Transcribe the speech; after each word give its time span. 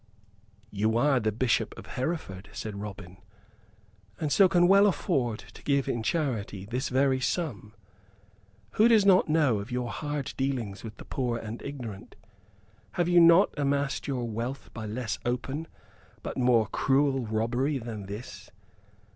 "You 0.71 0.97
are 0.97 1.19
the 1.19 1.31
Bishop 1.31 1.77
of 1.77 1.85
Hereford," 1.85 2.49
said 2.53 2.75
Robin, 2.81 3.17
"and 4.19 4.31
so 4.31 4.49
can 4.49 4.67
well 4.67 4.87
afford 4.87 5.37
to 5.53 5.61
give 5.61 5.87
in 5.87 6.01
charity 6.01 6.65
this 6.65 6.89
very 6.89 7.19
sum. 7.19 7.75
Who 8.77 8.87
does 8.87 9.05
not 9.05 9.29
know 9.29 9.59
of 9.59 9.71
your 9.71 9.91
hard 9.91 10.33
dealings 10.37 10.83
with 10.83 10.97
the 10.97 11.05
poor 11.05 11.37
and 11.37 11.61
ignorant? 11.61 12.15
Have 12.93 13.09
you 13.09 13.19
not 13.19 13.53
amassed 13.59 14.07
your 14.07 14.27
wealth 14.27 14.71
by 14.73 14.87
less 14.87 15.19
open 15.23 15.67
but 16.23 16.35
more 16.35 16.65
cruel 16.65 17.27
robbery 17.27 17.77
than 17.77 18.07
this? 18.07 18.49